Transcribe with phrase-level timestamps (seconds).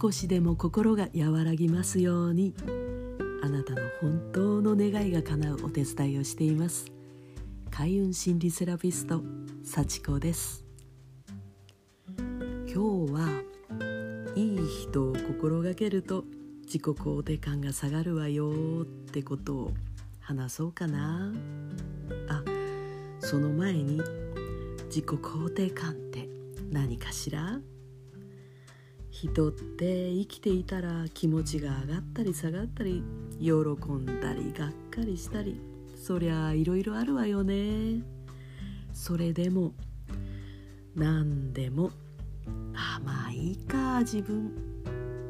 [0.00, 2.54] 少しでも心が和らぎますように。
[3.42, 6.86] あなたの本当の願いが叶うお手伝いをしています。
[7.72, 9.22] 開運心理セラピスト
[9.64, 10.64] 幸子です。
[12.72, 13.42] 今日は
[14.36, 16.24] いい人を心がけると
[16.66, 19.72] 自己肯定感が下がるわよってことを
[20.20, 21.32] 話そうかな。
[22.28, 22.44] あ
[23.18, 24.00] その前に
[24.86, 26.28] 自己肯定感って
[26.70, 27.58] 何かしら？
[29.20, 33.02] 人って生きていたら気持ちが上がったり下がったり
[33.40, 35.60] 喜んだりがっかりしたり
[35.96, 38.00] そりゃいろいろあるわよね。
[38.92, 39.72] それでも
[40.94, 41.90] 何でも
[42.74, 44.52] あまあいいか自分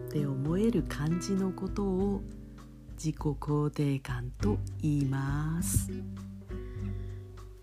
[0.09, 2.20] って思える感じのことを
[2.93, 5.91] 自己肯定感と言います。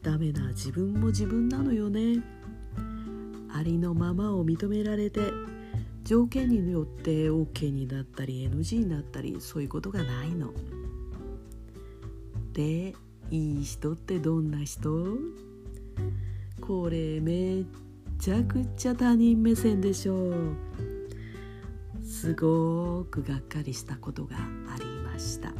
[0.01, 2.23] ダメな自分も自分なのよね。
[3.53, 5.21] ありのままを認められて
[6.05, 10.53] 条件によって OK になったり NG になったりそういうことがないの。
[12.53, 12.93] で
[13.31, 15.17] いい人ってどんな人？
[16.61, 17.65] これめっ
[18.19, 20.33] ちゃくちゃ他人目線でしょう。
[22.03, 25.51] すごくがっかりしたことがありました。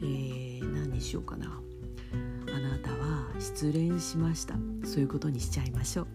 [0.00, 1.60] えー、何にしようかな。
[2.54, 4.54] あなたは失恋しました。
[4.84, 6.06] そういうことにしちゃいましょう。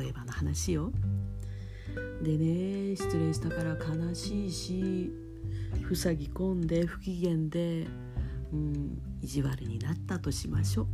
[0.00, 0.90] 例えばの話よ。
[2.22, 5.12] でね失恋したから悲しいし
[5.94, 7.86] 塞ぎ込んで不機嫌で、
[8.52, 10.86] うん、意地悪になったとしましょう。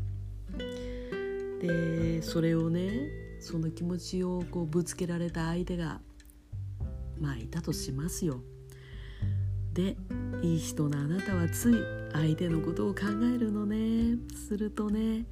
[1.61, 3.09] でそれをね
[3.41, 6.01] その気持ちをこうぶつけられた相手が
[7.21, 8.41] まあいたとしますよ。
[9.73, 9.97] で
[10.43, 11.75] いい人のあなたはつい
[12.13, 13.03] 相手のことを考
[13.35, 15.27] えるのねするとね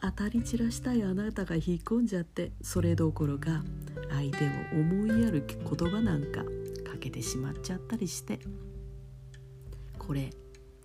[0.00, 3.64] 当たり散らしたいあなたが引っ込んじゃってそれどころか
[4.30, 6.42] 相手を思いやる言葉なんか
[6.88, 8.38] かけてしまっちゃったりして。
[9.98, 10.30] これ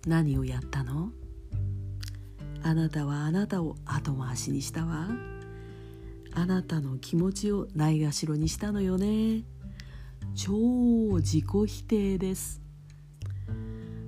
[0.06, 1.10] 何をやったの？
[2.62, 5.08] あなたはあなたを後回しにしたわ。
[6.32, 9.42] あなたの気持ちをないがしろにしたのよね。
[10.34, 12.60] 超自己否定です。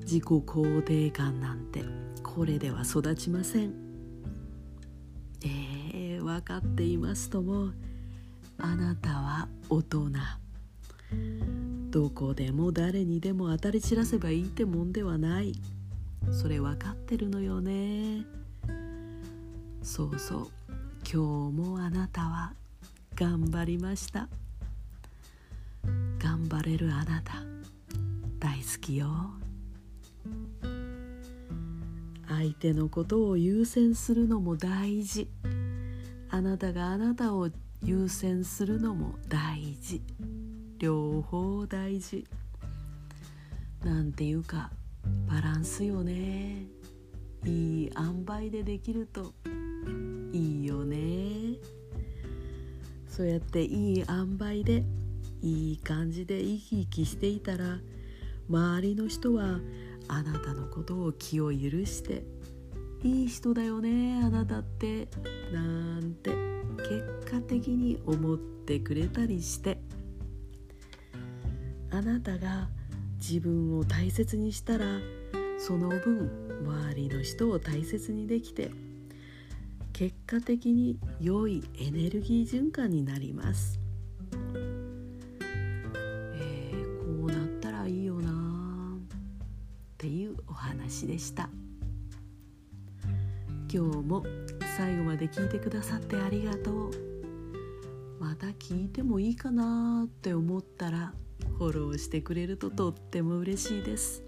[0.01, 1.85] 自己肯定感なんて
[2.23, 3.73] これでは育ちません。
[5.45, 7.71] えー、分かっていますとも。
[8.63, 10.13] あなたは大人。
[11.91, 15.53] どこでも誰にでも当たり散らせばいいってもんではない。
[16.31, 18.25] それ分かってるのよね。
[19.83, 20.49] そうそう。
[21.03, 22.55] 今日もあなたは
[23.17, 24.29] 頑張りました。
[26.19, 27.43] 頑張れるあなた。
[28.39, 29.09] 大好きよ。
[32.29, 35.29] 相手のことを優先するのも大事。
[36.31, 37.51] あなたがあなたを
[37.85, 40.01] 優先するのも大事。
[40.79, 42.25] 両方大事。
[43.85, 44.71] なんていうか
[45.29, 46.67] バランスよね。
[47.45, 49.35] いい塩梅でできると。
[50.33, 51.59] いいよね。
[53.09, 54.85] そうやっていい塩梅で
[55.43, 57.81] いい感じで生き生きしていたら
[58.49, 59.59] 周りの人は
[60.07, 62.23] あなたのことを気を許して
[63.03, 65.09] いい人だよねあなたって。
[65.53, 66.52] なんて。
[66.79, 69.79] 結果的に思ってくれたりして
[71.91, 72.69] あなたが
[73.19, 75.01] 自分を大切にしたら
[75.59, 76.31] その分
[76.65, 78.71] 周りの人を大切にできて
[79.93, 83.79] 結果的に良いエネルギー循環になります、
[86.35, 89.07] えー、こうなったらいいよなっ
[89.99, 91.49] ていうお話でした。
[93.75, 94.23] 今日も
[94.77, 96.91] 最後まで聞いてくださってありがとう。
[98.19, 101.13] また聞いてもいいかなって思ったら
[101.59, 104.23] フォローしてくれるととっても嬉しいです。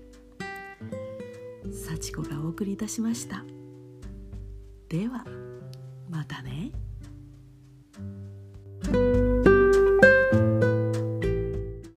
[1.72, 3.44] 幸子がお送りいたしました。
[4.88, 5.25] では
[6.11, 6.73] またね。